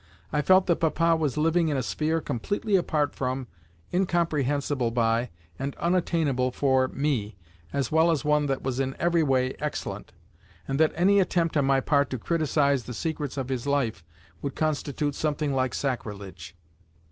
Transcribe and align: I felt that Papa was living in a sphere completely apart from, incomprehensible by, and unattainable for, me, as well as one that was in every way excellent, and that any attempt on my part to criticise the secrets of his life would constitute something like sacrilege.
I 0.33 0.41
felt 0.41 0.65
that 0.65 0.77
Papa 0.77 1.15
was 1.15 1.37
living 1.37 1.67
in 1.69 1.77
a 1.77 1.83
sphere 1.83 2.21
completely 2.21 2.75
apart 2.75 3.13
from, 3.13 3.45
incomprehensible 3.93 4.89
by, 4.89 5.29
and 5.59 5.75
unattainable 5.75 6.49
for, 6.49 6.87
me, 6.87 7.35
as 7.71 7.91
well 7.91 8.09
as 8.09 8.25
one 8.25 8.47
that 8.47 8.63
was 8.63 8.79
in 8.79 8.95
every 8.97 9.21
way 9.21 9.53
excellent, 9.59 10.11
and 10.67 10.79
that 10.79 10.91
any 10.95 11.19
attempt 11.19 11.55
on 11.55 11.65
my 11.65 11.81
part 11.81 12.09
to 12.09 12.17
criticise 12.17 12.85
the 12.85 12.95
secrets 12.95 13.37
of 13.37 13.49
his 13.49 13.67
life 13.67 14.03
would 14.41 14.55
constitute 14.55 15.13
something 15.13 15.53
like 15.53 15.75
sacrilege. 15.75 16.55